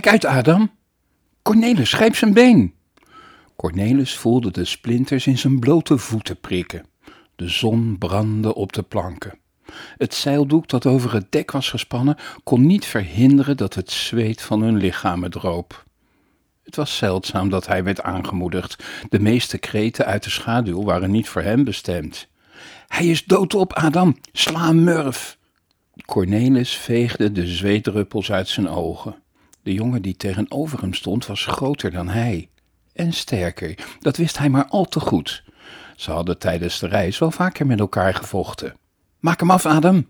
[0.00, 0.70] Kijk uit, Adam.
[1.42, 2.74] Cornelis, grijp zijn been.
[3.56, 6.86] Cornelis voelde de splinters in zijn blote voeten prikken.
[7.36, 9.38] De zon brandde op de planken.
[9.96, 14.62] Het zeildoek dat over het dek was gespannen kon niet verhinderen dat het zweet van
[14.62, 15.84] hun lichamen droop.
[16.62, 18.84] Het was zeldzaam dat hij werd aangemoedigd.
[19.08, 22.28] De meeste kreten uit de schaduw waren niet voor hem bestemd.
[22.86, 24.16] Hij is doodop, Adam.
[24.32, 25.38] Sla een murf.
[26.06, 29.24] Cornelis veegde de zweetdruppels uit zijn ogen.
[29.66, 32.48] De jongen die tegenover hem stond was groter dan hij.
[32.92, 35.44] En sterker, dat wist hij maar al te goed.
[35.96, 38.74] Ze hadden tijdens de reis wel vaker met elkaar gevochten.
[39.20, 40.06] Maak hem af, Adam.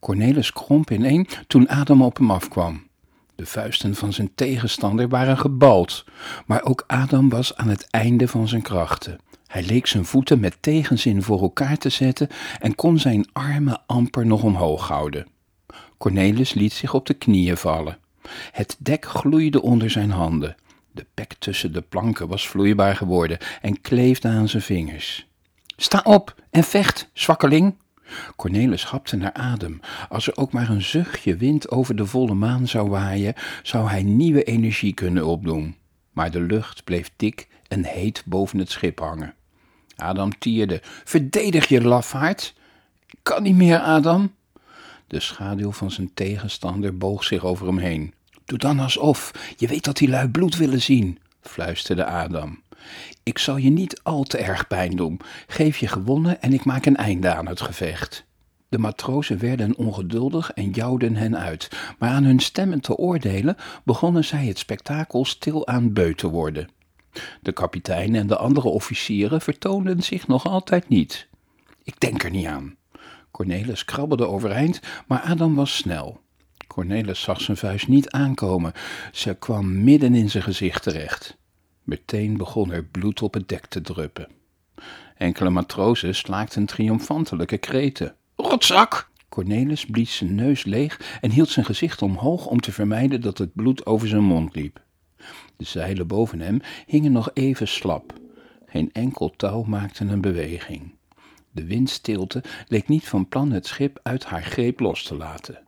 [0.00, 2.86] Cornelis kromp ineen toen Adam op hem afkwam.
[3.34, 6.04] De vuisten van zijn tegenstander waren gebald,
[6.46, 9.18] maar ook Adam was aan het einde van zijn krachten.
[9.46, 12.28] Hij leek zijn voeten met tegenzin voor elkaar te zetten
[12.60, 15.26] en kon zijn armen amper nog omhoog houden.
[15.98, 18.02] Cornelis liet zich op de knieën vallen.
[18.52, 20.56] Het dek gloeide onder zijn handen.
[20.92, 25.26] De pek tussen de planken was vloeibaar geworden en kleefde aan zijn vingers.
[25.76, 27.74] Sta op en vecht, zwakkeling!
[28.36, 29.80] Cornelis hapte naar adem.
[30.08, 34.02] Als er ook maar een zuchtje wind over de volle maan zou waaien, zou hij
[34.02, 35.76] nieuwe energie kunnen opdoen.
[36.12, 39.34] Maar de lucht bleef dik en heet boven het schip hangen.
[39.96, 40.80] Adam tierde.
[40.82, 42.54] Verdedig je, lafaard!
[43.22, 44.34] Kan niet meer, Adam.
[45.06, 48.14] De schaduw van zijn tegenstander boog zich over hem heen.
[48.44, 49.32] Doe dan alsof.
[49.56, 52.62] Je weet dat die lui bloed willen zien, fluisterde Adam.
[53.22, 55.20] Ik zal je niet al te erg pijn doen.
[55.46, 58.24] Geef je gewonnen en ik maak een einde aan het gevecht.
[58.68, 64.24] De matrozen werden ongeduldig en jouwden hen uit, maar aan hun stemmen te oordelen begonnen
[64.24, 66.68] zij het spektakel stilaan beu te worden.
[67.42, 71.28] De kapitein en de andere officieren vertoonden zich nog altijd niet.
[71.82, 72.76] Ik denk er niet aan.
[73.30, 76.20] Cornelis krabbelde overeind, maar Adam was snel.
[76.66, 78.72] Cornelis zag zijn vuist niet aankomen.
[79.12, 81.36] Ze kwam midden in zijn gezicht terecht.
[81.82, 84.28] Meteen begon er bloed op het dek te druppen.
[85.16, 88.14] Enkele matrozen slaakten triomfantelijke kreten.
[88.36, 89.12] Rotzak!
[89.28, 93.54] Cornelis blies zijn neus leeg en hield zijn gezicht omhoog om te vermijden dat het
[93.54, 94.82] bloed over zijn mond liep.
[95.56, 98.12] De zeilen boven hem hingen nog even slap.
[98.66, 100.94] Geen enkel touw maakte een beweging.
[101.50, 105.58] De windstilte leek niet van plan het schip uit haar greep los te laten.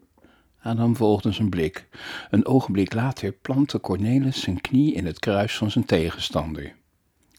[0.67, 1.89] Adam volgde zijn blik.
[2.31, 6.75] Een ogenblik later plantte Cornelis zijn knie in het kruis van zijn tegenstander.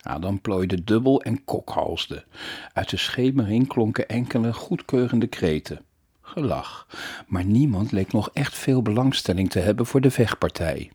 [0.02, 2.26] Adam plooide dubbel en kokhalsde.
[2.74, 5.82] Uit de schemering klonken enkele goedkeurende kreten.
[6.22, 6.88] Gelach,
[7.28, 10.92] maar niemand leek nog echt veel belangstelling te hebben voor de vechtpartij.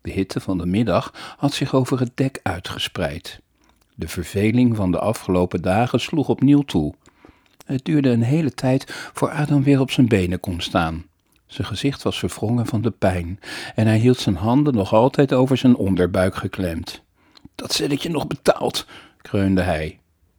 [0.00, 3.40] De hitte van de middag had zich over het dek uitgespreid.
[3.94, 6.94] De verveling van de afgelopen dagen sloeg opnieuw toe.
[7.66, 11.10] Het duurde een hele tijd voor Adam weer op zijn benen kon staan.
[11.52, 13.40] Zijn gezicht was verwrongen van de pijn
[13.74, 17.02] en hij hield zijn handen nog altijd over zijn onderbuik geklemd.
[17.54, 18.86] Dat zet ik je nog betaald,
[19.22, 20.00] kreunde hij.